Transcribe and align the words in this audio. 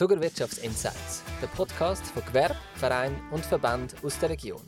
Zuckerwirtschaftsinsights, 0.00 1.22
der 1.42 1.46
Podcast 1.48 2.06
von 2.06 2.24
Gewerbe, 2.24 2.56
Verein 2.76 3.20
und 3.32 3.44
Verband 3.44 3.94
aus 4.02 4.18
der 4.18 4.30
Region. 4.30 4.62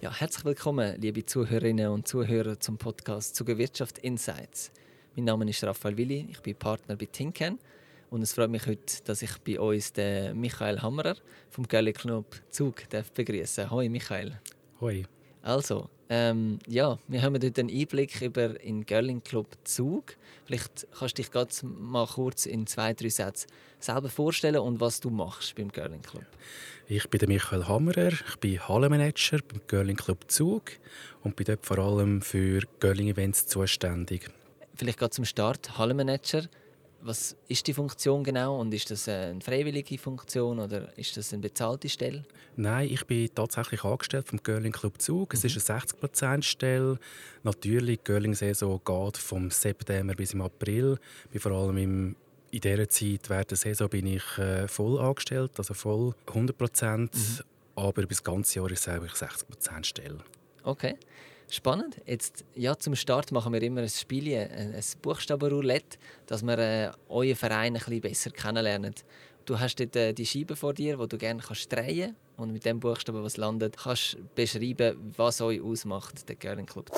Ja, 0.00 0.14
herzlich 0.14 0.44
willkommen, 0.44 1.00
liebe 1.00 1.26
Zuhörerinnen 1.26 1.88
und 1.88 2.06
Zuhörer 2.06 2.60
zum 2.60 2.78
Podcast 2.78 3.34
Zuckerwirtschaft 3.34 3.98
Insights. 3.98 4.70
Mein 5.16 5.24
Name 5.24 5.50
ist 5.50 5.64
Raphael 5.64 5.96
Willi, 5.96 6.28
ich 6.30 6.38
bin 6.38 6.54
Partner 6.54 6.94
bei 6.94 7.06
Tinken 7.06 7.58
und 8.10 8.22
es 8.22 8.32
freut 8.32 8.50
mich 8.50 8.64
heute, 8.68 9.02
dass 9.02 9.22
ich 9.22 9.36
bei 9.38 9.58
uns 9.58 9.92
den 9.92 10.38
Michael 10.38 10.80
Hammerer 10.80 11.16
vom 11.48 11.66
Club 11.66 12.36
Zug 12.50 12.84
begrüßen 13.16 13.64
darf. 13.64 13.72
Hoi 13.72 13.88
Michael. 13.88 14.38
Hoi. 14.80 15.04
Also, 15.42 15.90
ähm, 16.12 16.58
ja, 16.66 16.98
wir 17.06 17.22
haben 17.22 17.34
heute 17.34 17.60
einen 17.60 17.70
Einblick 17.70 18.20
über 18.20 18.48
den 18.50 18.84
Girling 18.84 19.22
Club 19.22 19.46
Zug. 19.62 20.16
Vielleicht 20.44 20.88
kannst 20.90 21.16
du 21.16 21.22
dich 21.22 21.30
ganz 21.30 21.62
mal 21.62 22.04
kurz 22.04 22.46
in 22.46 22.66
zwei, 22.66 22.92
drei 22.94 23.08
Sätzen 23.08 23.48
selber 23.78 24.08
vorstellen 24.08 24.58
und 24.58 24.80
was 24.80 24.98
du 24.98 25.08
machst 25.10 25.54
beim 25.54 25.70
Girling 25.70 26.02
Club. 26.02 26.26
Ich 26.88 27.08
bin 27.08 27.20
der 27.20 27.28
Michael 27.28 27.68
Hammerer, 27.68 28.08
ich 28.08 28.36
bin 28.40 28.58
Hallenmanager 28.66 29.38
beim 29.46 29.60
Girling 29.68 29.96
Club 29.96 30.28
Zug 30.28 30.72
und 31.22 31.36
bin 31.36 31.46
dort 31.46 31.64
vor 31.64 31.78
allem 31.78 32.22
für 32.22 32.62
Girling 32.80 33.06
Events 33.06 33.46
zuständig. 33.46 34.28
Vielleicht 34.74 34.98
gerade 34.98 35.12
zum 35.12 35.24
Start, 35.24 35.78
Hallenmanager. 35.78 36.42
Was 37.02 37.36
ist 37.48 37.66
die 37.66 37.72
Funktion 37.72 38.22
genau 38.22 38.60
und 38.60 38.74
ist 38.74 38.90
das 38.90 39.08
eine 39.08 39.40
freiwillige 39.40 39.96
Funktion 39.96 40.58
oder 40.58 40.96
ist 40.98 41.16
das 41.16 41.32
eine 41.32 41.42
bezahlte 41.42 41.88
Stelle? 41.88 42.24
Nein, 42.56 42.88
ich 42.90 43.06
bin 43.06 43.30
tatsächlich 43.34 43.84
angestellt 43.84 44.28
vom 44.28 44.42
Girling 44.42 44.72
Club 44.72 45.00
Zug. 45.00 45.32
Es 45.32 45.42
mhm. 45.42 45.46
ist 45.48 45.70
eine 45.70 45.80
60% 45.80 46.42
Stelle. 46.42 46.98
Natürlich, 47.42 48.00
die 48.00 48.04
Girling-Saison 48.04 48.80
geht 48.84 49.16
vom 49.16 49.50
September 49.50 50.14
bis 50.14 50.34
im 50.34 50.42
April. 50.42 50.98
Ich 51.24 51.30
bin 51.30 51.40
vor 51.40 51.52
allem 51.52 51.78
im 51.78 52.16
in 52.50 52.60
dieser 52.60 52.88
Zeit 52.88 53.30
während 53.30 53.50
der 53.50 53.56
Saison 53.56 53.88
bin 53.88 54.06
ich 54.06 54.38
äh, 54.38 54.66
voll 54.66 54.98
angestellt, 54.98 55.52
also 55.56 55.74
voll 55.74 56.14
100 56.26 56.56
Prozent. 56.56 57.14
Mhm. 57.14 57.44
Aber 57.76 58.02
bis 58.06 58.18
das 58.18 58.24
ganze 58.24 58.58
Jahr 58.58 58.70
ist 58.70 58.80
es 58.80 58.88
eigentlich 58.88 59.14
60 59.14 59.48
Prozent 59.48 59.86
Stelle. 59.86 60.18
Okay. 60.64 60.96
Spannend. 61.50 62.00
Jetzt, 62.06 62.44
ja, 62.54 62.78
zum 62.78 62.94
Start 62.94 63.32
machen 63.32 63.52
wir 63.52 63.60
immer 63.62 63.80
ein 63.80 63.88
Spiel, 63.88 64.32
ein, 64.36 64.72
ein 64.72 64.84
Buchstabenroulette, 65.02 65.98
dass 66.26 66.42
wir 66.42 66.58
äh, 66.58 66.90
euren 67.08 67.34
Verein 67.34 67.74
ein 67.74 67.80
bisschen 67.80 68.00
besser 68.00 68.30
kennenlernen. 68.30 68.94
Du 69.46 69.58
hast 69.58 69.80
dort 69.80 69.96
äh, 69.96 70.12
die 70.12 70.24
Scheibe 70.26 70.54
vor 70.54 70.74
dir, 70.74 70.98
wo 71.00 71.06
du 71.06 71.18
gerne 71.18 71.42
kannst 71.42 71.72
drehen 71.72 72.14
und 72.36 72.52
mit 72.52 72.64
dem 72.64 72.78
Buchstaben, 72.78 73.24
was 73.24 73.36
landet, 73.36 73.76
kannst 73.78 74.16
beschreiben, 74.36 75.12
was 75.16 75.40
euch 75.40 75.60
ausmacht, 75.60 76.28
der 76.28 76.36
Girling 76.36 76.66
Club. 76.66 76.88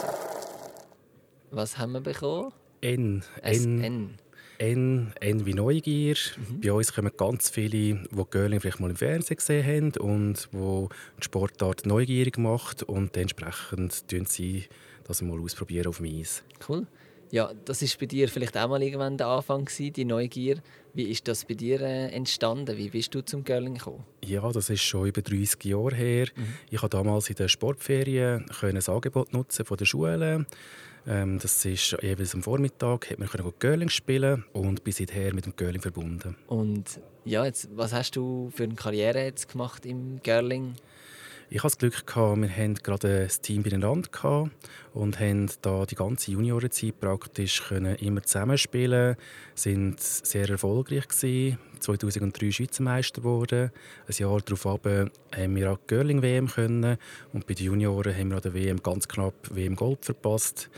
Was 1.50 1.78
haben 1.78 1.92
wir 1.92 2.00
bekommen? 2.02 2.52
N. 2.82 3.24
N. 3.42 3.82
N. 3.82 4.18
N, 4.62 5.12
N 5.18 5.44
wie 5.44 5.54
Neugier. 5.54 6.14
Mhm. 6.36 6.60
Bei 6.60 6.72
uns 6.72 6.94
kommen 6.94 7.10
ganz 7.16 7.50
viele, 7.50 7.70
die 7.70 7.98
Girling 8.30 8.60
vielleicht 8.60 8.78
mal 8.78 8.90
im 8.90 8.96
Fernsehen 8.96 9.36
gesehen 9.36 9.66
haben 9.66 9.92
und 10.00 10.48
die 10.52 10.88
die 11.18 11.24
Sportart 11.24 11.84
neugierig 11.84 12.38
macht 12.38 12.84
und 12.84 13.16
entsprechend 13.16 14.06
tun 14.08 14.24
sie 14.26 14.66
das 15.02 15.20
mal 15.20 15.40
ausprobieren 15.40 15.88
auf 15.88 15.96
dem 15.96 16.06
Eis. 16.06 16.44
Cool. 16.68 16.86
Ja, 17.32 17.50
das 17.64 17.82
ist 17.82 17.98
bei 17.98 18.06
dir 18.06 18.28
vielleicht 18.28 18.56
auch 18.56 18.68
mal 18.68 18.80
irgendwann 18.80 19.16
der 19.16 19.26
Anfang 19.26 19.64
gewesen, 19.64 19.94
die 19.94 20.04
Neugier. 20.04 20.58
Wie 20.94 21.10
ist 21.10 21.26
das 21.26 21.44
bei 21.44 21.54
dir 21.54 21.80
äh, 21.80 22.12
entstanden? 22.12 22.76
Wie 22.76 22.90
bist 22.90 23.14
du 23.16 23.22
zum 23.22 23.42
Girling 23.42 23.74
gekommen? 23.74 24.04
Ja, 24.24 24.48
das 24.52 24.70
ist 24.70 24.82
schon 24.82 25.08
über 25.08 25.22
30 25.22 25.64
Jahre 25.64 25.94
her. 25.96 26.28
Mhm. 26.36 26.54
Ich 26.70 26.82
habe 26.82 26.90
damals 26.90 27.28
in 27.30 27.36
der 27.36 27.48
Sportferien 27.48 28.44
ein 28.60 28.76
Angebot 28.86 29.32
nutzen 29.32 29.64
von 29.64 29.76
der 29.76 29.86
Schule. 29.86 30.46
Ähm, 31.06 31.38
das 31.38 31.64
ist 31.64 31.96
jeweils 32.00 32.34
am 32.34 32.42
Vormittag, 32.42 33.10
hat 33.10 33.18
man 33.18 33.28
können 33.28 33.52
Girling 33.58 33.88
spielen 33.88 34.44
und 34.52 34.84
bin 34.84 34.92
seither 34.92 35.34
mit 35.34 35.46
dem 35.46 35.56
Girling 35.56 35.80
verbunden. 35.80 36.36
Und 36.46 37.00
ja, 37.24 37.44
jetzt, 37.44 37.68
was 37.74 37.92
hast 37.92 38.16
du 38.16 38.50
für 38.54 38.64
eine 38.64 38.74
Karriere 38.74 39.24
jetzt 39.24 39.48
gemacht 39.48 39.86
im 39.86 40.20
Girling? 40.22 40.74
Ich 41.54 41.62
hatte 41.62 41.86
das 41.86 42.06
Glück, 42.06 42.16
wir 42.16 42.48
hatten 42.48 42.74
gerade 42.76 43.28
ein 43.30 43.42
Team 43.42 43.62
beieinander 43.62 44.50
und 44.94 45.20
haben 45.20 45.50
da 45.60 45.84
die 45.84 45.96
ganze 45.96 46.30
Juniorenzeit 46.30 46.98
praktisch 46.98 47.64
können 47.64 47.94
immer 47.96 48.22
zusammenspielen 48.22 49.16
sind 49.54 50.00
sehr 50.00 50.48
erfolgreich 50.48 51.08
gewesen. 51.08 51.58
2003 51.78 52.52
Schweizer 52.52 52.82
Meister 52.82 53.20
geworden. 53.20 53.70
Ein 54.08 54.14
Jahr 54.16 54.40
darauf 54.40 54.64
haben 54.64 55.10
wir 55.54 55.70
auch 55.70 55.76
die 55.76 55.88
Girling-WM 55.88 56.48
können 56.48 56.96
und 57.34 57.46
bei 57.46 57.52
den 57.52 57.66
Junioren 57.66 58.16
haben 58.16 58.30
wir 58.30 58.36
an 58.36 58.42
der 58.42 58.54
WM 58.54 58.82
ganz 58.82 59.06
knapp 59.06 59.34
WM 59.54 59.76
Gold 59.76 60.06
verpasst. 60.06 60.70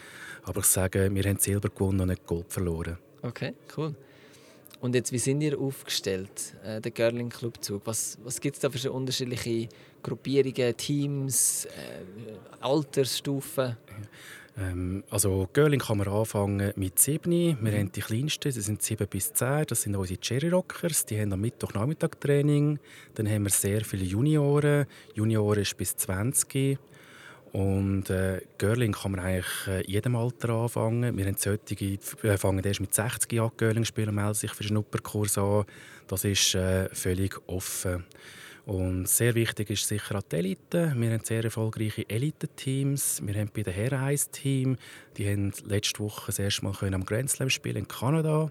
Aber 0.43 0.59
ich 0.59 0.67
sage, 0.67 1.09
wir 1.15 1.23
haben 1.23 1.39
Silber 1.39 1.69
gewonnen 1.69 2.01
und 2.01 2.09
nicht 2.09 2.27
Gold 2.27 2.53
verloren. 2.53 2.99
Okay, 3.23 3.55
cool. 3.77 3.95
Und 4.85 4.95
jetzt, 4.95 5.13
wie 5.13 5.19
sind 5.19 5.41
ihr 5.41 5.59
aufgestellt, 5.59 6.53
äh, 6.63 6.79
der 6.79 6.91
Girling 6.91 7.31
Club 7.31 7.65
Zug? 7.65 7.81
Was, 7.87 8.19
was 8.23 8.39
gibt 8.39 8.57
es 8.57 8.61
da 8.61 8.69
für 8.69 8.93
unterschiedliche 8.93 9.71
Gruppierungen, 10.03 10.77
Teams, 10.77 11.65
äh, 11.65 11.71
Altersstufen? 12.61 13.79
Ähm, 14.59 15.03
also 15.09 15.49
Girling 15.55 15.81
kann 15.81 15.97
man 15.97 16.09
anfangen 16.09 16.75
mit 16.77 16.99
sieben. 16.99 17.33
Wir 17.33 17.73
mhm. 17.73 17.79
haben 17.79 17.93
die 17.93 18.03
kleinsten, 18.03 18.53
das 18.55 18.63
sind 18.63 18.83
sieben 18.83 19.09
bis 19.09 19.33
zehn. 19.33 19.65
Das 19.67 19.81
sind 19.81 19.97
unsere 19.97 20.21
Cherry 20.21 20.51
Rockers. 20.51 21.07
Die 21.07 21.19
haben 21.19 21.33
am 21.33 21.41
Mittwochnachmittag 21.41 22.21
Training. 22.21 22.79
Dann 23.15 23.27
haben 23.27 23.45
wir 23.45 23.51
sehr 23.51 23.87
viele 23.87 24.05
Junioren. 24.05 24.85
Junioren 25.15 25.63
ist 25.63 25.79
bis 25.79 25.97
20. 25.97 26.79
Und 27.55 28.11
äh, 28.11 28.41
Girling 28.59 28.91
kann 28.91 29.13
man 29.13 29.21
eigentlich 29.21 29.69
äh, 29.69 29.87
jedem 29.87 30.17
Alter 30.17 30.49
anfangen. 30.49 31.17
Wir 31.17 31.25
haben 31.25 31.37
solche, 31.39 31.77
die 31.77 31.99
fangen 32.37 32.65
erst 32.65 32.81
mit 32.81 32.93
60 32.93 33.41
an 33.41 33.53
Girling 33.57 33.85
spielen 33.85 34.09
und 34.09 34.17
melden 34.17 34.35
sich 34.35 34.53
für 34.53 34.63
einen 34.63 34.71
Schnupperkurs 34.71 35.39
an. 35.39 35.65
Das 36.09 36.25
ist 36.25 36.57
äh, 36.57 36.89
völlig 36.93 37.41
offen. 37.47 38.05
Und 38.67 39.09
sehr 39.09 39.37
wichtig 39.37 39.71
ist 39.71 39.87
sicher 39.87 40.17
auch 40.17 40.23
die 40.23 40.37
Elite. 40.37 40.95
Wir 40.97 41.13
haben 41.13 41.25
sehr 41.25 41.45
erfolgreiche 41.45 42.09
Elite-Teams. 42.11 43.23
Wir 43.25 43.35
haben 43.37 43.51
bei 43.55 43.63
den 43.63 43.73
Herren 43.73 44.01
ein 44.01 44.19
Team, 44.33 44.77
die 45.17 45.31
haben 45.31 45.53
letzte 45.65 46.01
Woche 46.01 46.27
das 46.27 46.41
erste 46.41 46.65
Mal 46.65 46.75
am 46.93 47.05
Grand 47.05 47.31
Slam 47.31 47.51
spielen 47.51 47.77
in 47.77 47.89
Kanada. 47.89 48.51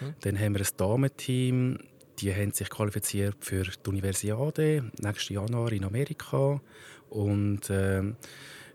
Okay. 0.00 0.12
Dann 0.22 0.40
haben 0.40 0.54
wir 0.54 0.62
ein 0.62 0.76
Damenteam, 0.76 1.78
die 2.18 2.34
haben 2.34 2.50
sich 2.50 2.68
qualifiziert 2.68 3.36
für 3.40 3.62
die 3.62 3.88
Universiade 3.88 4.90
nächsten 4.98 5.34
Januar 5.34 5.70
in 5.70 5.84
Amerika. 5.84 6.60
Und 7.10 7.68
äh, 7.68 8.02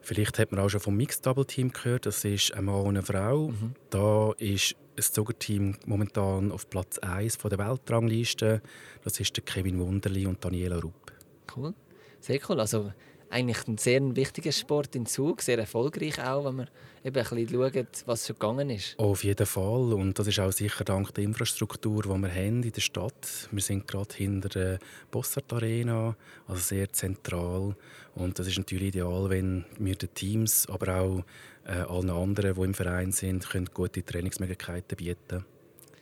vielleicht 0.01 0.37
hat 0.37 0.51
man 0.51 0.61
auch 0.61 0.69
schon 0.69 0.81
vom 0.81 0.95
Mixed 0.95 1.25
Double 1.25 1.45
Team 1.45 1.71
gehört. 1.71 2.05
Das 2.05 2.23
ist 2.23 2.53
ein 2.53 2.65
Mann 2.65 2.81
und 2.81 2.89
eine 2.89 3.01
Frau. 3.01 3.47
Mhm. 3.49 3.73
Da 3.89 4.33
ist 4.37 4.75
das 4.95 5.11
Zuckerteam 5.11 5.77
momentan 5.85 6.51
auf 6.51 6.69
Platz 6.69 6.99
1 6.99 7.37
der 7.37 7.57
Weltrangliste. 7.57 8.61
Das 9.03 9.19
ist 9.19 9.35
der 9.35 9.43
Kevin 9.43 9.79
Wunderli 9.79 10.25
und 10.25 10.43
Daniela 10.43 10.79
Rupp. 10.79 11.11
Cool. 11.55 11.73
Sehr 12.19 12.39
cool. 12.49 12.59
Also 12.59 12.91
eigentlich 13.35 13.67
ein 13.67 13.77
sehr 13.77 14.15
wichtiger 14.15 14.53
Sport 14.53 14.95
in 14.95 15.05
Zug, 15.05 15.41
sehr 15.41 15.59
erfolgreich 15.59 16.23
auch, 16.23 16.45
wenn 16.45 16.55
man 16.55 16.69
eben 17.03 17.17
ein 17.17 17.45
bisschen 17.45 17.49
schaut, 17.49 18.03
was 18.05 18.25
schon 18.25 18.35
gegangen 18.39 18.69
ist. 18.69 18.97
Auf 18.97 19.25
jeden 19.25 19.45
Fall 19.45 19.93
und 19.93 20.17
das 20.17 20.27
ist 20.27 20.39
auch 20.39 20.53
sicher 20.53 20.85
dank 20.85 21.13
der 21.13 21.25
Infrastruktur, 21.25 22.03
die 22.03 22.09
wir 22.09 22.33
haben 22.33 22.63
in 22.63 22.71
der 22.71 22.81
Stadt. 22.81 23.49
Wir 23.51 23.61
sind 23.61 23.87
gerade 23.89 24.15
hinter 24.15 24.47
der 24.47 24.79
Bossart 25.11 25.51
Arena, 25.51 26.15
also 26.47 26.61
sehr 26.61 26.91
zentral 26.93 27.75
und 28.15 28.39
das 28.39 28.47
ist 28.47 28.57
natürlich 28.57 28.87
ideal, 28.87 29.29
wenn 29.29 29.65
wir 29.79 29.95
den 29.95 30.13
Teams, 30.13 30.67
aber 30.69 30.95
auch 30.95 31.23
äh, 31.65 31.71
allen 31.71 32.09
anderen, 32.09 32.55
die 32.55 32.61
im 32.61 32.73
Verein 32.73 33.11
sind, 33.11 33.49
können 33.49 33.69
gute 33.73 34.03
Trainingsmöglichkeiten 34.03 34.95
bieten. 34.95 35.43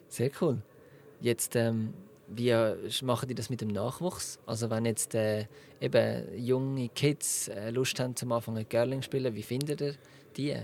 Sehr 0.07 0.29
cool. 0.39 0.61
Jetzt 1.19 1.55
ähm 1.55 1.93
wie 2.35 2.53
machen 3.03 3.27
die 3.27 3.35
das 3.35 3.49
mit 3.49 3.61
dem 3.61 3.69
Nachwuchs? 3.69 4.39
Also 4.45 4.69
wenn 4.69 4.85
jetzt 4.85 5.15
äh, 5.15 5.45
eben 5.81 6.23
junge 6.37 6.89
Kids 6.89 7.47
äh, 7.47 7.69
Lust 7.69 7.99
haben, 7.99 8.15
zum 8.15 8.31
Anfang 8.31 8.65
Girling 8.67 9.01
zu 9.01 9.05
spielen, 9.05 9.33
wie 9.35 9.43
findet 9.43 9.81
ihr 9.81 9.95
die? 10.35 10.55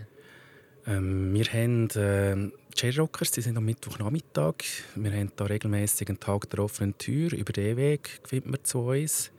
Ähm, 0.87 1.33
wir 1.33 1.45
haben 1.45 1.89
äh, 1.91 2.51
J-Rockers, 2.75 3.31
die 3.31 3.41
sind 3.41 3.57
am 3.57 3.65
Mittwochnachmittag. 3.65 4.55
Wir 4.95 5.11
haben 5.11 5.31
da 5.35 5.45
regelmäßig 5.45 6.07
einen 6.07 6.19
Tag 6.19 6.49
der 6.49 6.59
offenen 6.59 6.97
Tür. 6.97 7.33
Über 7.33 7.53
den 7.53 7.77
Weg 7.77 8.21
findet 8.23 8.49
man 8.49 8.63
zu 8.63 8.79
uns. 8.79 9.31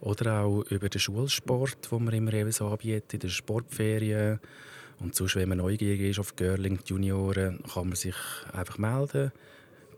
Oder 0.00 0.42
auch 0.42 0.62
über 0.64 0.88
den 0.88 1.00
Schulsport, 1.00 1.90
den 1.92 2.26
wir 2.26 2.40
immer 2.40 2.50
so 2.50 2.66
anbieten, 2.66 3.12
in 3.12 3.20
den 3.20 3.30
Sportferien. 3.30 4.40
Und 4.98 5.14
sonst, 5.14 5.36
wenn 5.36 5.48
man 5.48 5.58
neugierig 5.58 6.00
ist 6.00 6.18
auf 6.18 6.34
Girling, 6.34 6.80
die 6.84 6.90
Junioren, 6.90 7.62
kann 7.72 7.88
man 7.88 7.96
sich 7.96 8.16
einfach 8.52 8.78
melden 8.78 9.32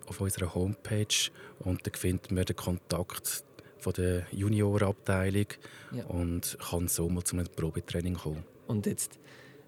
auf 0.06 0.20
unserer 0.20 0.54
Homepage 0.54 1.30
und 1.60 1.86
da 1.86 1.90
findet 1.94 2.30
man 2.30 2.44
den 2.44 2.56
Kontakt 2.56 3.44
von 3.78 3.92
der 3.92 4.26
Juniorenabteilung 4.30 5.46
ja. 5.92 6.04
und 6.06 6.56
kann 6.58 6.88
so 6.88 7.08
mal 7.08 7.24
zu 7.24 7.36
einem 7.36 7.46
Probetraining 7.46 8.14
kommen. 8.14 8.44
Und 8.66 8.86
jetzt, 8.86 9.18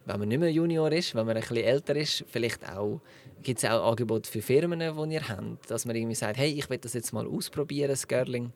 wenn 0.07 0.21
man 0.21 0.29
nicht 0.29 0.39
mehr 0.39 0.53
Junior 0.53 0.91
ist, 0.93 1.15
wenn 1.15 1.27
man 1.27 1.37
ein 1.37 1.41
bisschen 1.41 1.57
älter 1.59 1.97
ist, 1.97 2.25
vielleicht 2.29 2.67
auch 2.69 3.01
gibt 3.43 3.63
es 3.63 3.69
auch 3.69 3.91
Angebote 3.91 4.31
für 4.31 4.41
Firmen, 4.41 4.81
die 4.81 5.15
ihr 5.15 5.29
habt, 5.29 5.71
dass 5.71 5.85
man 5.85 5.95
irgendwie 5.95 6.15
sagt, 6.15 6.37
hey, 6.39 6.51
ich 6.51 6.71
will 6.71 6.79
das 6.79 6.95
jetzt 6.95 7.13
mal 7.13 7.27
ausprobieren, 7.27 7.89
das 7.89 8.07
Girling. 8.07 8.53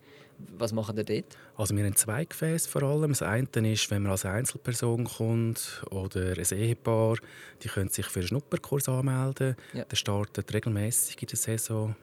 Was 0.57 0.73
machen 0.73 0.97
ihr 0.97 1.05
dort? 1.05 1.37
Also 1.57 1.77
wir 1.77 1.85
haben 1.85 1.95
zwei 1.97 2.25
Gefäße 2.25 2.69
vor 2.69 2.83
allem. 2.83 3.11
Das 3.11 3.23
eine 3.23 3.47
ist, 3.73 3.91
wenn 3.91 4.03
man 4.03 4.13
als 4.13 4.25
Einzelperson 4.25 5.05
kommt 5.05 5.83
oder 5.91 6.33
ein 6.33 6.59
Ehepaar, 6.59 7.17
die 7.63 7.69
können 7.69 7.91
sich 7.91 8.07
für 8.07 8.21
einen 8.21 8.29
Schnupperkurs 8.29 8.89
anmelden. 8.89 9.55
Ja. 9.75 9.85
Der 9.85 9.97
startet 9.97 10.53
regelmäßig 10.55 11.21
in 11.21 11.29
der 11.29 11.37
Saison. 11.37 11.95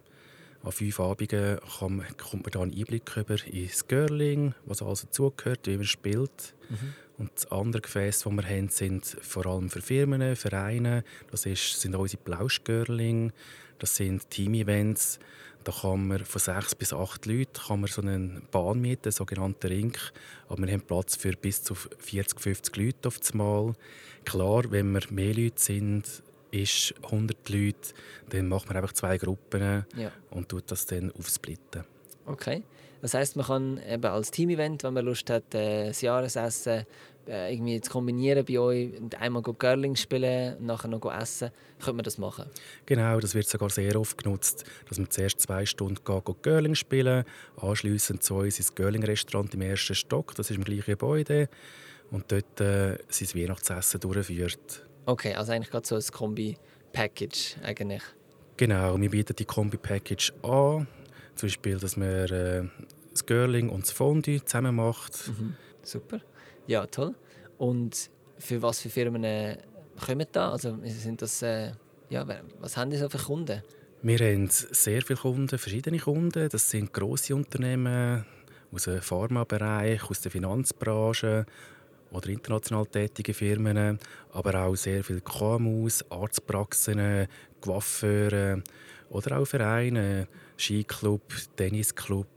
An 0.63 0.71
fünf 0.71 0.99
Abenden 0.99 1.59
kann, 1.79 2.05
kommt 2.17 2.43
man 2.43 2.51
da 2.51 2.61
einen 2.61 2.77
Einblick 2.77 3.15
über 3.15 3.35
ins 3.47 3.87
Girling, 3.87 4.53
was 4.65 4.81
alles 4.81 5.01
dazugehört, 5.01 5.65
wie 5.65 5.77
man 5.77 5.85
spielt. 5.85 6.53
Mhm. 6.69 6.93
Und 7.17 7.31
das 7.35 7.51
andere 7.51 7.81
Gefäß, 7.81 8.21
das 8.23 8.33
wir 8.33 8.43
haben, 8.43 8.69
sind 8.69 9.05
vor 9.05 9.45
allem 9.47 9.69
für 9.69 9.81
Firmen, 9.81 10.35
Vereine. 10.35 11.03
Das 11.31 11.45
ist, 11.45 11.81
sind 11.81 11.95
unsere 11.95 12.21
Plauschgirling. 12.21 13.31
Das 13.79 13.95
sind 13.95 14.29
Team-Events. 14.29 15.19
Da 15.63 15.71
kann 15.71 16.07
man 16.07 16.23
von 16.23 16.39
sechs 16.39 16.75
bis 16.75 16.93
acht 16.93 17.25
Leuten 17.25 17.51
kann 17.67 17.81
man 17.81 17.89
so 17.89 18.01
eine 18.01 18.41
Bahn 18.51 18.79
mieten, 18.79 19.05
einen 19.05 19.11
sogenannten 19.11 19.67
Ring. 19.67 19.97
Aber 20.47 20.65
wir 20.65 20.71
haben 20.71 20.81
Platz 20.81 21.15
für 21.15 21.33
bis 21.33 21.63
zu 21.63 21.75
40, 21.75 22.39
50 22.39 22.77
Leute 22.77 23.07
auf 23.07 23.33
Mal. 23.33 23.73
Klar, 24.23 24.71
wenn 24.71 24.91
wir 24.91 25.01
mehr 25.09 25.33
Leute 25.33 25.59
sind, 25.59 26.05
ist 26.51 26.93
100 27.03 27.49
Leute, 27.49 27.93
dann 28.29 28.47
macht 28.47 28.67
man 28.67 28.77
einfach 28.77 28.93
zwei 28.93 29.17
Gruppen 29.17 29.85
ja. 29.97 30.11
und 30.29 30.47
tut 30.47 30.71
das 30.71 30.85
dann 30.85 31.11
aufsplitten. 31.11 31.83
Okay. 32.25 32.63
Das 33.01 33.13
heißt, 33.13 33.35
man 33.35 33.45
kann 33.45 33.81
eben 33.87 34.05
als 34.05 34.31
Team-Event, 34.31 34.83
wenn 34.83 34.93
man 34.93 35.05
Lust 35.05 35.29
hat, 35.29 35.53
äh, 35.53 35.87
das 35.87 36.01
Jahresessen 36.01 36.85
äh, 37.27 37.53
irgendwie 37.53 37.79
zu 37.81 37.91
kombinieren 37.91 38.45
bei 38.45 38.59
euch 38.59 38.97
und 38.99 39.19
einmal 39.19 39.41
Curling 39.41 39.95
spielen 39.95 40.57
und 40.57 40.65
nachher 40.65 40.87
noch 40.87 41.13
essen, 41.13 41.51
könnte 41.79 41.93
man 41.93 42.03
das 42.03 42.17
machen? 42.17 42.45
Genau, 42.85 43.19
das 43.19 43.35
wird 43.35 43.47
sogar 43.47 43.69
sehr 43.69 43.99
oft 43.99 44.17
genutzt, 44.17 44.63
dass 44.87 44.97
man 44.97 45.09
zuerst 45.09 45.41
zwei 45.41 45.65
Stunden 45.65 46.03
geht, 46.03 46.43
Curling 46.43 46.75
spielen, 46.75 47.25
anschließend 47.57 48.23
zu 48.23 48.35
uns 48.35 48.57
ins 48.57 48.73
Curling-Restaurant 48.73 49.53
im 49.53 49.61
ersten 49.61 49.95
Stock, 49.95 50.35
das 50.35 50.49
ist 50.49 50.57
im 50.57 50.63
gleichen 50.63 50.91
Gebäude, 50.91 51.49
und 52.11 52.31
dort 52.31 52.61
äh, 52.61 52.97
sein 53.09 53.41
Weihnachtsessen 53.41 53.99
durchführt. 53.99 54.85
Okay, 55.05 55.35
also 55.35 55.51
eigentlich 55.51 55.69
gerade 55.69 55.87
so 55.87 55.95
ein 55.95 56.01
Kombi-Package 56.01 57.57
eigentlich. 57.63 58.03
Genau, 58.55 58.99
wir 58.99 59.09
bieten 59.09 59.35
die 59.35 59.45
Kombi-Package 59.45 60.33
an. 60.43 60.87
Zum 61.37 61.47
Beispiel, 61.47 61.77
dass 61.77 61.97
man 61.97 62.09
äh, 62.09 62.63
das 63.11 63.25
Girling 63.25 63.69
und 63.69 63.83
das 63.83 63.91
Fondue 63.91 64.43
zusammen 64.43 64.75
macht. 64.75 65.27
Mhm. 65.27 65.55
Super. 65.83 66.19
Ja, 66.65 66.85
toll. 66.87 67.13
Und 67.57 68.09
für 68.39 68.61
was 68.61 68.81
für 68.81 68.89
Firmen 68.89 69.23
äh, 69.23 69.57
kommen 70.03 70.25
da? 70.31 70.51
Also 70.51 70.77
sind 70.85 71.21
das, 71.21 71.41
äh, 71.41 71.71
ja, 72.09 72.25
was 72.59 72.75
haben 72.75 72.91
die 72.91 72.97
so 72.97 73.07
für 73.07 73.17
Kunden? 73.19 73.61
Wir 74.01 74.19
haben 74.19 74.47
sehr 74.49 75.01
viele 75.01 75.19
Kunden, 75.19 75.57
verschiedene 75.57 75.99
Kunden. 75.99 76.49
Das 76.49 76.69
sind 76.69 76.93
grosse 76.93 77.35
Unternehmen 77.35 78.25
aus 78.71 78.83
dem 78.83 79.01
Pharmabereich, 79.01 80.09
aus 80.09 80.21
der 80.21 80.31
Finanzbranche 80.31 81.45
oder 82.11 82.29
international 82.29 82.85
tätige 82.85 83.33
Firmen, 83.33 83.99
aber 84.31 84.63
auch 84.63 84.75
sehr 84.75 85.03
viele 85.03 85.21
KMUs, 85.21 86.05
Arztpraxen, 86.09 87.27
Coiffeure 87.59 88.61
oder 89.09 89.39
auch 89.39 89.45
Vereine, 89.45 90.27
Skiclub, 90.57 91.21
Tennisclub 91.55 92.27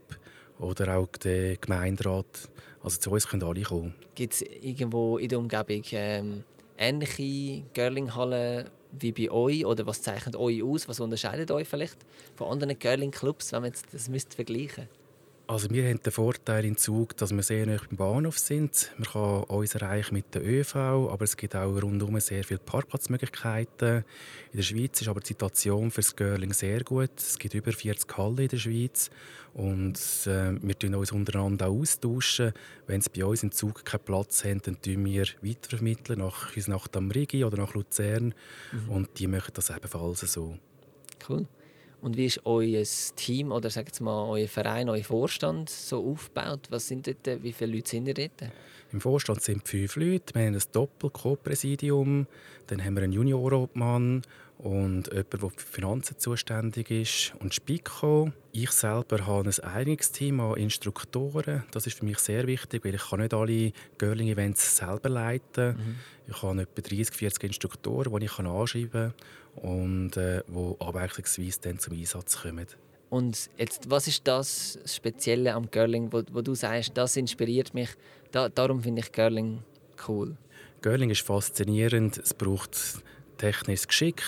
oder 0.59 0.97
auch 0.97 1.07
der 1.07 1.57
Gemeinderat. 1.57 2.49
Also 2.83 2.99
zu 2.99 3.11
uns 3.11 3.27
können 3.27 3.43
alle 3.43 3.61
kommen. 3.61 3.93
Gibt 4.15 4.33
es 4.33 4.41
irgendwo 4.41 5.17
in 5.17 5.29
der 5.29 5.39
Umgebung 5.39 5.83
ähm, 5.91 6.43
ähnliche 6.77 7.63
Girling-Hallen 7.73 8.69
wie 8.91 9.11
bei 9.11 9.31
euch? 9.31 9.65
Oder 9.65 9.85
was 9.85 10.01
zeichnet 10.01 10.35
euch 10.35 10.63
aus? 10.63 10.87
Was 10.87 10.99
unterscheidet 10.99 11.51
euch 11.51 11.67
vielleicht 11.67 11.97
von 12.35 12.47
anderen 12.51 12.77
Girling-Clubs, 12.77 13.51
wenn 13.51 13.61
man 13.61 13.71
das 13.71 14.09
vergleichen 14.33 14.87
müsste? 14.87 15.00
Also 15.51 15.69
wir 15.69 15.85
haben 15.85 16.01
den 16.01 16.13
Vorteil 16.13 16.63
in 16.63 16.77
Zug, 16.77 17.17
dass 17.17 17.35
wir 17.35 17.43
sehr 17.43 17.65
nah 17.65 17.75
beim 17.75 17.97
Bahnhof 17.97 18.39
sind. 18.39 18.93
Man 18.97 19.09
kann 19.09 19.43
uns 19.43 19.75
erreichen 19.75 20.13
mit 20.13 20.33
der 20.33 20.47
ÖV, 20.47 20.77
aber 20.77 21.25
es 21.25 21.35
gibt 21.35 21.57
auch 21.57 21.75
rundum 21.75 22.17
sehr 22.21 22.45
viele 22.45 22.61
Parkplatzmöglichkeiten. 22.61 24.05
In 24.53 24.57
der 24.57 24.63
Schweiz 24.63 25.01
ist 25.01 25.09
aber 25.09 25.19
die 25.19 25.27
Situation 25.27 25.91
für 25.91 25.99
das 25.99 26.15
Girling 26.15 26.53
sehr 26.53 26.85
gut. 26.85 27.11
Es 27.17 27.37
gibt 27.37 27.53
über 27.53 27.73
40 27.73 28.17
Hallen 28.17 28.37
in 28.37 28.47
der 28.47 28.57
Schweiz 28.57 29.09
und 29.53 29.97
äh, 30.25 30.53
wir 30.61 30.79
tauschen 30.79 30.95
uns 30.95 31.11
untereinander 31.11 31.67
auch 31.67 31.81
austauschen. 31.81 32.53
Wenn 32.87 33.01
es 33.01 33.09
bei 33.09 33.25
uns 33.25 33.43
im 33.43 33.51
Zug 33.51 33.83
keinen 33.83 34.05
Platz 34.05 34.45
haben, 34.45 34.61
dann 34.61 34.81
tun 34.81 35.03
wir 35.03 35.25
weitervermitteln 35.41 36.19
nach, 36.19 36.55
nach 36.65 36.87
Damrigi 36.87 37.43
oder 37.43 37.57
nach 37.57 37.73
Luzern 37.73 38.33
mhm. 38.71 38.89
und 38.89 39.19
die 39.19 39.27
machen 39.27 39.51
das 39.53 39.69
ebenfalls 39.69 40.21
so. 40.21 40.57
Cool. 41.27 41.45
Und 42.01 42.17
wie 42.17 42.25
ist 42.25 42.45
euer 42.45 42.83
Team 43.15 43.51
oder 43.51 43.69
sagt 43.69 44.01
mal 44.01 44.27
euer 44.27 44.47
Verein, 44.47 44.89
euer 44.89 45.03
Vorstand 45.03 45.69
so 45.69 46.03
aufgebaut? 46.11 46.67
Was 46.71 46.87
sind 46.87 47.05
dort, 47.05 47.43
wie 47.43 47.53
viele 47.53 47.75
Leute 47.75 47.89
sind 47.89 48.07
ihr 48.07 48.15
dort? 48.15 48.51
Im 48.91 48.99
Vorstand 48.99 49.41
sind 49.41 49.67
fünf 49.67 49.95
Leute. 49.95 50.33
Wir 50.33 50.47
haben 50.47 50.55
ein 50.55 50.63
Doppel-Co-Präsidium, 50.71 52.27
dann 52.67 52.83
haben 52.83 52.95
wir 52.95 53.03
einen 53.03 53.13
Juniorobmann 53.13 54.23
und 54.57 55.07
jemand, 55.07 55.33
der 55.33 55.49
für 55.49 55.65
Finanzen 55.65 56.17
zuständig 56.17 56.91
ist 56.91 57.33
und 57.39 57.53
Spiko. 57.53 58.31
Ich 58.51 58.71
selber 58.71 59.25
habe 59.25 59.49
ein 59.49 59.63
Einigungsteam 59.63 60.39
an 60.39 60.57
Instruktoren. 60.57 61.63
Das 61.71 61.87
ist 61.87 61.99
für 61.99 62.05
mich 62.05 62.19
sehr 62.19 62.47
wichtig, 62.47 62.83
weil 62.83 62.95
ich 62.95 63.09
kann 63.09 63.21
nicht 63.21 63.33
alle 63.33 63.71
Girling-Events 63.97 64.75
selber 64.75 65.09
leiten. 65.09 65.77
Mhm. 65.77 65.95
Ich 66.27 66.41
habe 66.41 66.61
etwa 66.61 66.81
30, 66.81 67.15
40 67.15 67.43
Instruktoren, 67.43 68.13
die 68.19 68.25
ich 68.25 68.39
anschreiben 68.39 68.91
kann 68.91 69.13
und 69.55 70.17
äh, 70.17 70.43
die 70.47 70.75
abwechslungsweise 70.79 71.59
dann 71.61 71.79
zum 71.79 71.93
Einsatz 71.93 72.41
kommen. 72.41 72.67
Und 73.09 73.49
jetzt, 73.57 73.89
was 73.89 74.07
ist 74.07 74.25
das 74.25 74.79
Spezielle 74.85 75.53
am 75.53 75.69
Girling, 75.69 76.11
wo, 76.13 76.23
wo 76.31 76.41
du 76.41 76.55
sagst, 76.55 76.91
das 76.93 77.17
inspiriert 77.17 77.73
mich, 77.73 77.89
da, 78.31 78.47
darum 78.47 78.81
finde 78.81 79.01
ich 79.01 79.11
Girling 79.11 79.63
cool? 80.07 80.37
Girling 80.81 81.09
ist 81.09 81.21
faszinierend. 81.21 82.17
Es 82.17 82.33
braucht 82.33 83.03
technisches 83.37 83.87
Geschick, 83.87 84.23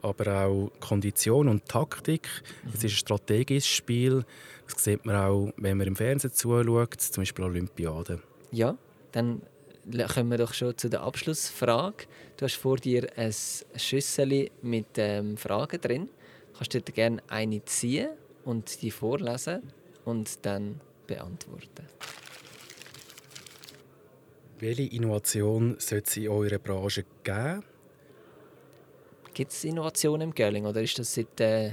aber 0.00 0.46
auch 0.46 0.72
Kondition 0.80 1.48
und 1.48 1.66
Taktik. 1.66 2.28
Mhm. 2.64 2.70
Es 2.70 2.84
ist 2.84 2.84
ein 2.84 2.96
strategisches 2.96 3.68
Spiel. 3.68 4.24
Das 4.72 4.82
sieht 4.82 5.04
man 5.04 5.16
auch, 5.16 5.52
wenn 5.58 5.76
man 5.76 5.88
im 5.88 5.96
Fernsehen 5.96 6.32
zuschaut, 6.32 7.00
zum 7.00 7.20
Beispiel 7.20 7.44
Olympiade. 7.44 8.20
Ja, 8.50 8.76
dann 9.12 9.42
kommen 10.14 10.30
wir 10.30 10.38
doch 10.38 10.54
schon 10.54 10.76
zu 10.76 10.88
der 10.88 11.02
Abschlussfrage. 11.02 12.06
Du 12.36 12.44
hast 12.44 12.56
vor 12.56 12.76
dir 12.76 13.06
ein 13.16 13.34
Schüssel 13.76 14.50
mit 14.62 14.86
ähm, 14.96 15.36
Fragen 15.36 15.80
drin. 15.80 16.08
Kannst 16.56 16.74
du 16.74 16.80
dir 16.80 16.92
gerne 16.92 17.22
eine 17.28 17.64
ziehen 17.64 18.10
und 18.44 18.82
die 18.82 18.90
vorlesen 18.90 19.62
und 20.04 20.44
dann 20.44 20.80
beantworten. 21.06 21.86
Welche 24.58 24.82
Innovation 24.82 25.76
sollte 25.78 26.08
es 26.08 26.16
in 26.16 26.28
eurer 26.28 26.58
Branche 26.58 27.04
geben? 27.24 27.64
Gibt 29.34 29.50
es 29.50 29.64
Innovationen 29.64 30.28
im 30.28 30.34
Girling 30.34 30.66
oder 30.66 30.82
ist 30.82 30.98
das 30.98 31.14
seit 31.14 31.40
äh, 31.40 31.72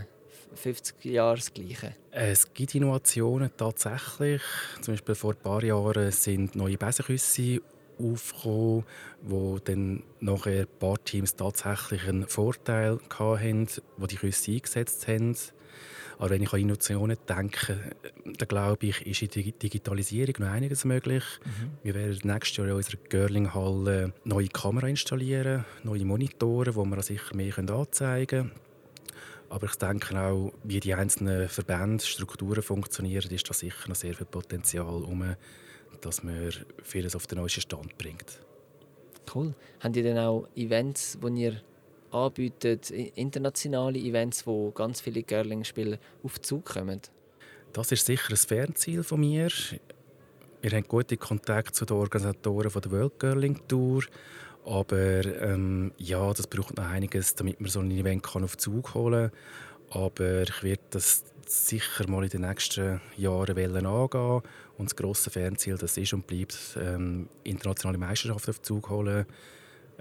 50 0.55 1.05
Jahren 1.05 1.35
das 1.35 1.53
Gleiche? 1.53 1.95
Es 2.09 2.51
gibt 2.53 2.73
Innovationen 2.73 3.51
tatsächlich. 3.55 4.41
Zum 4.81 4.93
Beispiel 4.93 5.15
vor 5.15 5.33
ein 5.33 5.39
paar 5.39 5.63
Jahren 5.63 6.11
sind 6.11 6.55
neue 6.55 6.77
Besenküsse 6.77 7.61
aufgekommen, 7.99 8.85
wo 9.21 9.59
dann 9.59 10.03
nachher 10.19 10.61
ein 10.61 10.79
paar 10.79 11.03
Teams 11.03 11.35
tatsächlich 11.35 12.07
einen 12.07 12.27
Vorteil 12.27 12.99
hatten, 13.09 13.67
wo 13.97 14.05
die 14.07 14.15
Küsse 14.15 14.51
eingesetzt 14.51 15.07
haben. 15.07 15.35
Aber 16.17 16.31
wenn 16.31 16.41
ich 16.41 16.51
an 16.51 16.59
Innovationen 16.59 17.17
denke, 17.27 17.77
dann 18.25 18.47
glaube 18.47 18.87
ich, 18.87 19.07
ist 19.07 19.21
in 19.21 19.29
der 19.29 19.53
Digitalisierung 19.53 20.35
noch 20.39 20.49
einiges 20.49 20.83
möglich. 20.83 21.23
Mhm. 21.45 21.71
Wir 21.81 21.95
werden 21.95 22.19
nächstes 22.23 22.57
Jahr 22.57 22.67
in 22.67 22.73
unserer 22.73 22.97
Girling-Halle 23.07 24.13
neue 24.25 24.49
Kameras 24.49 24.89
installieren, 24.89 25.63
neue 25.83 26.03
Monitore, 26.03 26.75
wo 26.75 26.83
wir 26.83 27.01
sicher 27.03 27.35
mehr 27.35 27.57
anzeigen 27.57 28.27
können. 28.27 28.51
Aber 29.49 29.65
ich 29.65 29.75
denke 29.75 30.19
auch, 30.19 30.53
wie 30.63 30.79
die 30.79 30.93
einzelnen 30.93 31.49
Verbände, 31.49 32.03
Strukturen 32.03 32.61
funktionieren, 32.61 33.31
ist 33.31 33.49
da 33.49 33.53
sicher 33.53 33.87
noch 33.87 33.95
sehr 33.95 34.13
viel 34.13 34.27
Potenzial, 34.27 35.03
um, 35.03 35.35
dass 36.01 36.23
man 36.23 36.51
vieles 36.83 37.15
auf 37.15 37.27
den 37.27 37.39
neuesten 37.39 37.61
Stand 37.61 37.97
bringt. 37.97 38.39
Cool. 39.33 39.53
Habt 39.79 39.95
ihr 39.95 40.03
denn 40.03 40.17
auch 40.17 40.47
Events, 40.55 41.17
wo 41.21 41.27
ihr 41.27 41.61
anbietet, 42.11 42.89
internationale 42.89 43.99
Events, 43.99 44.47
wo 44.47 44.71
ganz 44.71 45.01
viele 45.01 45.21
Girling-Spieler 45.23 45.97
auf 46.23 46.39
den 46.39 46.43
Zug 46.43 46.65
kommen? 46.65 47.01
Das 47.73 47.91
ist 47.91 48.05
sicher 48.05 48.31
ein 48.31 48.37
Fernziel 48.37 49.03
von 49.03 49.19
mir. 49.19 49.49
Wir 50.61 50.71
haben 50.71 50.87
gute 50.87 51.17
Kontakt 51.17 51.75
zu 51.75 51.85
den 51.85 51.97
Organisatoren 51.97 52.71
der 52.81 52.91
World 52.91 53.19
Girling 53.19 53.61
Tour. 53.67 54.03
Aber 54.65 55.25
ähm, 55.41 55.93
ja, 55.97 56.33
das 56.33 56.47
braucht 56.47 56.77
noch 56.77 56.85
einiges, 56.85 57.35
damit 57.35 57.61
man 57.61 57.69
so 57.69 57.79
ein 57.79 57.91
Event 57.91 58.23
kann 58.23 58.43
auf 58.43 58.55
den 58.55 58.59
Zug 58.59 58.93
holen 58.93 59.29
kann. 59.29 59.39
Aber 59.91 60.43
ich 60.43 60.63
werde 60.63 60.83
das 60.91 61.23
sicher 61.45 62.07
mal 62.07 62.23
in 62.23 62.29
den 62.29 62.41
nächsten 62.41 63.01
Jahren 63.17 63.85
angehen. 63.85 64.41
Und 64.77 64.89
das 64.89 64.95
grosse 64.95 65.29
Fernziel 65.29 65.77
das 65.77 65.97
ist 65.97 66.13
und 66.13 66.25
bleibt, 66.27 66.77
ähm, 66.79 67.27
internationale 67.43 67.97
Meisterschaften 67.97 68.51
auf 68.51 68.59
den 68.59 68.63
Zug 68.63 68.89
holen 68.89 69.25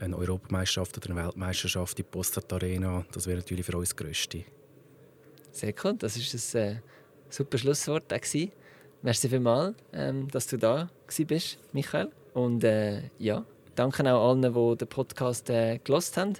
eine 0.01 0.17
Europameisterschaft 0.17 0.97
oder 0.97 1.11
eine 1.11 1.27
Weltmeisterschaft 1.27 1.99
in 1.99 2.05
die 2.05 2.11
Postrat 2.11 2.53
Arena, 2.53 3.05
das 3.13 3.27
wäre 3.27 3.39
natürlich 3.39 3.67
für 3.67 3.77
uns 3.77 3.91
das 3.91 3.97
Größte. 3.97 4.45
Sehr 5.51 5.75
cool, 5.83 5.95
das 5.99 6.17
war 6.17 6.61
ein 6.61 6.77
äh, 6.77 6.81
super 7.29 7.59
Schlusswort. 7.59 8.09
Gewesen. 8.09 8.53
Merci 9.03 9.29
vielmals, 9.29 9.77
ähm, 9.93 10.29
dass 10.29 10.47
du 10.47 10.57
da 10.57 10.91
bist, 11.27 11.59
Michael. 11.73 12.11
Und 12.35 12.65
äh, 12.65 13.03
ja, 13.19 13.45
danke 13.75 14.13
auch 14.13 14.31
allen, 14.31 14.43
die 14.43 14.77
den 14.77 14.89
Podcast 14.89 15.51
äh, 15.51 15.79
gelost 15.83 16.17
haben. 16.17 16.35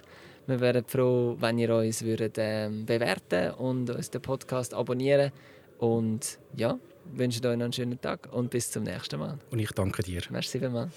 Wir 0.49 0.59
wären 0.61 0.83
froh, 0.83 1.37
wenn 1.39 1.59
ihr 1.59 1.75
uns 1.75 2.03
würdet, 2.03 2.39
äh, 2.39 2.69
bewerten 2.69 3.51
und 3.51 3.87
uns 3.91 4.09
den 4.09 4.19
Podcast 4.19 4.73
abonnieren. 4.73 5.31
Und 5.77 6.39
ja, 6.55 6.79
wünsche 7.13 7.37
euch 7.47 7.55
noch 7.55 7.65
einen 7.65 7.71
schönen 7.71 8.01
Tag 8.01 8.27
und 8.31 8.49
bis 8.49 8.71
zum 8.71 8.81
nächsten 8.81 9.19
Mal. 9.19 9.37
Und 9.51 9.59
ich 9.59 9.71
danke 9.73 10.01
dir. 10.01 10.23
Merci 10.31 10.57
vielmals. 10.57 10.91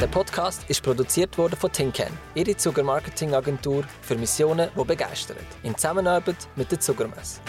Der 0.00 0.08
Podcast 0.08 0.68
ist 0.68 0.82
produziert 0.82 1.38
worden 1.38 1.56
von 1.56 1.70
Tinken, 1.70 2.08
ihre 2.34 2.56
Zuckermarketingagentur 2.56 3.84
für 4.02 4.16
Missionen, 4.16 4.70
die 4.76 4.84
begeistern. 4.84 5.36
In 5.62 5.76
Zusammenarbeit 5.76 6.48
mit 6.56 6.72
der 6.72 6.80
Zuckermesse. 6.80 7.40